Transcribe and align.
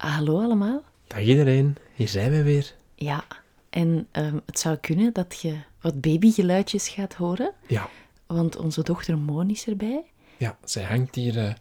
Hallo 0.00 0.40
allemaal. 0.42 0.82
Dag 1.06 1.20
iedereen, 1.20 1.76
hier 1.94 2.08
zijn 2.08 2.30
we 2.30 2.42
weer. 2.42 2.74
Ja, 2.94 3.24
en 3.70 4.06
ehm, 4.10 4.38
het 4.46 4.58
zou 4.58 4.76
kunnen 4.76 5.12
dat 5.12 5.38
je 5.40 5.56
wat 5.80 6.00
babygeluidjes 6.00 6.88
gaat 6.88 7.14
horen, 7.14 7.52
Ja, 7.66 7.88
want 8.26 8.56
onze 8.56 8.82
dochter 8.82 9.18
Moon 9.18 9.50
is 9.50 9.66
erbij. 9.66 10.02
ja 10.36 10.58
zij 10.64 10.82
hangt 10.84 11.14
hier 11.14 11.38
eh, 11.38 11.52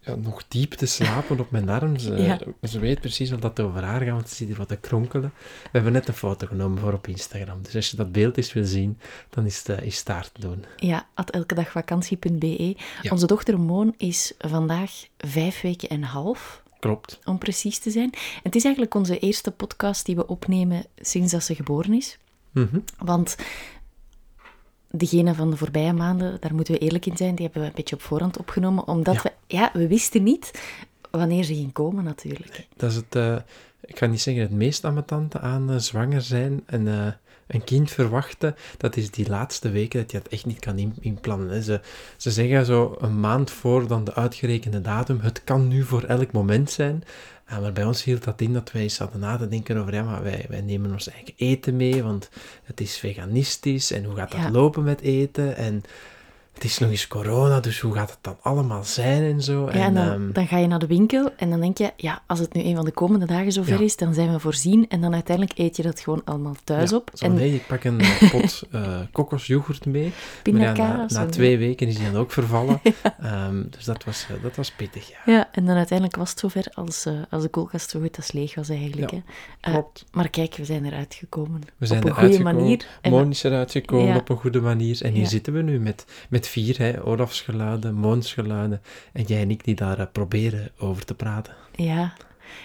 ja, 0.00 0.14
nog 0.14 0.44
diep 0.48 0.72
te 0.72 0.86
slapen 0.86 1.40
op 1.40 1.50
mijn 1.50 1.68
arm. 1.68 1.98
Ze, 1.98 2.14
Ja. 2.22 2.38
ze 2.68 2.78
weet 2.78 3.00
precies 3.00 3.30
wat 3.30 3.42
dat 3.42 3.60
over 3.60 3.82
haar 3.82 4.00
gaat, 4.00 4.14
want 4.14 4.28
ze 4.28 4.34
zit 4.34 4.46
hier 4.48 4.56
wat 4.56 4.68
te 4.68 4.76
kronkelen. 4.76 5.32
We 5.62 5.68
hebben 5.72 5.92
net 5.92 6.08
een 6.08 6.14
foto 6.14 6.46
genomen 6.46 6.78
voor 6.78 6.92
op 6.92 7.06
Instagram. 7.06 7.62
Dus 7.62 7.74
als 7.76 7.90
je 7.90 7.96
dat 7.96 8.12
beeld 8.12 8.36
eens 8.36 8.52
wil 8.52 8.64
zien, 8.64 8.98
dan 9.30 9.46
is 9.46 9.58
het, 9.58 9.68
eh, 9.68 9.86
is 9.86 10.04
daar 10.04 10.32
te 10.32 10.40
doen. 10.40 10.64
Ja, 10.76 11.06
at 11.14 11.30
elkedagvakantie.be. 11.30 12.76
Ja. 13.02 13.10
Onze 13.10 13.26
dochter 13.26 13.60
Moon 13.60 13.94
is 13.96 14.32
vandaag 14.38 14.90
vijf 15.18 15.60
weken 15.60 15.88
en 15.88 15.96
een 15.96 16.04
half, 16.04 16.62
Klopt. 16.82 17.18
om 17.24 17.38
precies 17.38 17.78
te 17.78 17.90
zijn. 17.90 18.10
Het 18.42 18.54
is 18.54 18.64
eigenlijk 18.64 18.94
onze 18.94 19.18
eerste 19.18 19.50
podcast 19.50 20.06
die 20.06 20.16
we 20.16 20.26
opnemen 20.26 20.84
sinds 20.96 21.32
dat 21.32 21.42
ze 21.42 21.54
geboren 21.54 21.92
is. 21.94 22.18
Mhm. 22.50 22.78
Want 22.98 23.36
degene 24.90 25.34
van 25.34 25.50
de 25.50 25.56
voorbije 25.56 25.92
maanden, 25.92 26.36
daar 26.40 26.54
moeten 26.54 26.74
we 26.74 26.80
eerlijk 26.80 27.06
in 27.06 27.16
zijn, 27.16 27.34
die 27.34 27.44
hebben 27.44 27.62
we 27.62 27.68
een 27.68 27.74
beetje 27.74 27.94
op 27.96 28.02
voorhand 28.02 28.38
opgenomen. 28.38 28.86
Omdat 28.88 29.14
Ja. 29.14 29.22
we, 29.22 29.32
ja, 29.46 29.70
we 29.72 29.86
wisten 29.86 30.22
niet 30.22 30.62
wanneer 31.10 31.44
ze 31.44 31.54
ging 31.54 31.72
komen 31.72 32.04
natuurlijk. 32.04 32.66
Dat 32.76 32.90
is 32.90 32.96
het, 32.96 33.14
eh, 33.16 33.36
ik 33.80 33.98
ga 33.98 34.06
niet 34.06 34.20
zeggen 34.20 34.42
het 34.42 34.52
meest 34.52 34.84
ambetante 34.84 35.40
aan 35.40 35.70
eh, 35.70 35.76
zwanger 35.76 36.22
zijn 36.22 36.62
en 36.66 36.88
eh, 36.88 37.12
een 37.54 37.64
kind 37.64 37.90
verwachten. 37.90 38.54
Dat 38.78 38.96
is 38.96 39.10
die 39.10 39.28
laatste 39.28 39.70
weken 39.70 40.00
dat 40.00 40.10
je 40.10 40.16
het 40.18 40.28
echt 40.28 40.46
niet 40.46 40.58
kan 40.58 40.78
in- 40.78 40.96
inplannen. 41.00 41.62
Ze, 41.62 41.80
ze 42.16 42.30
zeggen 42.30 42.66
zo 42.66 42.96
een 42.98 43.20
maand 43.20 43.50
voor 43.50 43.86
dan 43.86 44.04
de 44.04 44.14
uitgerekende 44.14 44.80
datum, 44.80 45.18
het 45.20 45.44
kan 45.44 45.68
nu 45.68 45.82
voor 45.82 46.02
elk 46.02 46.32
moment 46.32 46.70
zijn. 46.70 47.02
Ah, 47.46 47.60
maar 47.60 47.72
bij 47.72 47.84
ons 47.84 48.04
hield 48.04 48.24
dat 48.24 48.40
in 48.40 48.52
dat 48.52 48.72
wij 48.72 48.82
eens 48.82 48.98
hadden 48.98 49.20
na 49.20 49.36
te 49.36 49.48
denken 49.48 49.76
over, 49.76 49.94
ja, 49.94 50.02
maar 50.02 50.22
wij, 50.22 50.46
wij 50.48 50.60
nemen 50.60 50.92
ons 50.92 51.08
eigen 51.08 51.34
eten 51.36 51.76
mee, 51.76 52.02
want 52.02 52.30
het 52.64 52.80
is 52.80 52.96
veganistisch 52.98 53.90
en 53.92 54.04
hoe 54.04 54.16
gaat 54.16 54.30
dat 54.30 54.40
Ja. 54.40 54.50
lopen 54.50 54.82
met 54.82 55.00
eten? 55.00 55.56
En 55.56 55.82
het 56.52 56.64
is 56.64 56.78
nog 56.78 56.90
eens 56.90 57.08
corona, 57.08 57.60
dus 57.60 57.80
hoe 57.80 57.94
gaat 57.94 58.10
het 58.10 58.18
dan 58.20 58.36
allemaal 58.42 58.84
zijn 58.84 59.22
en 59.22 59.42
zo? 59.42 59.64
Ja, 59.64 59.72
en 59.72 59.94
dan, 59.94 60.08
ehm, 60.08 60.32
dan 60.32 60.46
ga 60.46 60.58
je 60.58 60.66
naar 60.66 60.78
de 60.78 60.86
winkel 60.86 61.30
en 61.36 61.50
dan 61.50 61.60
denk 61.60 61.78
je, 61.78 61.92
ja, 61.96 62.22
als 62.26 62.38
het 62.38 62.52
nu 62.54 62.62
een 62.62 62.74
van 62.74 62.84
de 62.84 62.90
komende 62.90 63.26
dagen 63.26 63.52
zover 63.52 63.78
Ja. 63.78 63.84
is, 63.84 63.96
dan 63.96 64.14
zijn 64.14 64.32
we 64.32 64.38
voorzien. 64.38 64.88
En 64.88 65.00
dan 65.00 65.14
uiteindelijk 65.14 65.58
eet 65.58 65.76
je 65.76 65.82
dat 65.82 66.00
gewoon 66.00 66.22
allemaal 66.24 66.56
thuis 66.64 66.90
Ja, 66.90 66.96
op. 66.96 67.10
Zo, 67.14 67.24
en 67.24 67.34
nee, 67.34 67.54
ik 67.54 67.66
pak 67.66 67.84
een 67.84 68.00
eh, 68.00 68.30
pot 68.30 68.62
eh 68.70 68.98
kokosyoghurt 69.12 69.86
mee. 69.86 70.02
Maar 70.02 70.12
ja, 70.12 70.42
pindakaas. 70.42 71.12
na, 71.12 71.26
twee 71.26 71.58
weken 71.58 71.86
is 71.86 71.96
die 71.96 72.10
dan 72.10 72.20
ook 72.20 72.32
vervallen. 72.32 72.80
Ehm, 73.22 73.62
dus 73.70 73.84
dat 73.84 74.04
was, 74.04 74.26
eh, 74.30 74.42
dat 74.42 74.56
was 74.56 74.70
pittig, 74.70 75.08
ja. 75.08 75.32
Ja, 75.32 75.48
en 75.52 75.66
dan 75.66 75.76
uiteindelijk 75.76 76.18
was 76.18 76.30
het 76.30 76.38
zover 76.38 76.66
als, 76.74 77.06
als 77.30 77.42
de 77.42 77.48
koelkast 77.48 77.90
zo 77.90 78.00
goed 78.00 78.16
als 78.16 78.32
leeg 78.32 78.54
was 78.54 78.68
eigenlijk. 78.68 79.10
Hè. 79.10 79.22
Klopt. 79.60 80.04
maar 80.12 80.28
kijk, 80.30 80.56
we 80.56 80.64
zijn 80.64 80.84
eruit 80.84 81.14
gekomen. 81.14 81.60
We 81.76 81.86
zijn 81.86 82.02
op 82.02 82.08
een 82.08 82.14
goede 82.14 82.42
manier. 82.42 82.86
Moon 83.02 83.30
is 83.30 83.42
eruit 83.42 83.70
gekomen 83.72 84.16
op 84.16 84.28
een 84.28 84.36
goede 84.36 84.60
manier. 84.60 85.02
En 85.02 85.12
hier 85.12 85.26
zitten 85.26 85.52
we 85.52 85.62
nu 85.62 85.80
met, 85.80 86.04
met 86.28 86.41
vier, 86.48 86.78
hè, 86.78 87.04
Olafs 87.04 87.40
geluiden, 87.40 87.94
Moons 87.94 88.32
geluiden. 88.32 88.82
En 89.12 89.22
jij 89.22 89.40
en 89.40 89.50
ik 89.50 89.64
die 89.64 89.74
daar 89.74 89.98
eh, 89.98 90.06
proberen 90.12 90.70
over 90.78 91.04
te 91.04 91.14
praten. 91.14 91.54
ja. 91.76 92.12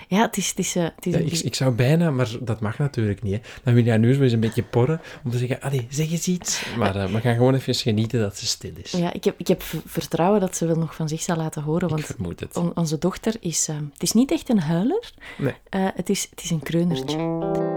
ja, 0.07 0.21
het 0.21 0.37
is, 0.37 0.49
het 0.49 0.59
is, 0.59 0.75
eh, 0.75 0.83
het 0.95 1.05
is 1.05 1.13
Ja, 1.13 1.19
ik, 1.19 1.33
ik 1.39 1.55
zou 1.55 1.71
bijna, 1.75 2.11
maar 2.11 2.29
dat 2.41 2.59
mag 2.59 2.77
natuurlijk 2.77 3.23
niet. 3.23 3.33
Hè. 3.33 3.39
Dan 3.63 3.73
wil 3.73 3.83
jij 3.83 3.97
nu 3.97 4.21
eens 4.21 4.31
een 4.33 4.39
beetje 4.39 4.63
porren 4.63 5.01
om 5.23 5.31
te 5.31 5.37
zeggen, 5.37 5.61
allee, 5.61 5.87
zeg 5.89 6.11
eens 6.11 6.27
iets. 6.27 6.65
Maar 6.77 6.95
eh, 6.95 7.11
we 7.11 7.19
gaan 7.19 7.35
gewoon 7.35 7.55
even 7.55 7.75
genieten 7.75 8.19
dat 8.19 8.37
ze 8.37 8.45
stil 8.45 8.71
is. 8.83 8.91
Ja, 8.91 9.13
ik 9.13 9.23
heb, 9.23 9.35
ik 9.39 9.47
heb 9.47 9.63
vertrouwen 9.85 10.39
dat 10.39 10.55
ze 10.55 10.65
wel 10.65 10.75
nog 10.77 10.95
van 10.95 11.07
zich 11.07 11.21
zal 11.21 11.35
laten 11.35 11.61
horen, 11.63 11.89
want 11.89 12.15
on- 12.53 12.75
onze 12.75 12.97
dochter 12.97 13.35
is... 13.39 13.67
het 13.67 14.03
is 14.03 14.11
niet 14.11 14.31
echt 14.31 14.49
een 14.49 14.59
huiler, 14.59 15.11
Nee. 15.37 15.53
het, 15.69 16.09
is, 16.09 16.27
het 16.29 16.43
is 16.43 16.49
een 16.49 16.63
kreunertje. 16.63 17.76